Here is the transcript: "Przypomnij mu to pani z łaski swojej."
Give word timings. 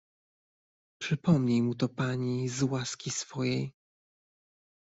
"Przypomnij 1.01 1.61
mu 1.65 1.73
to 1.75 1.89
pani 1.89 2.49
z 2.49 2.63
łaski 2.63 3.09
swojej." 3.11 3.73